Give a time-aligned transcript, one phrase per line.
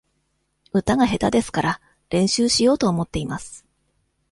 [0.73, 3.67] 歌が下手ですから、練習しようと思っています。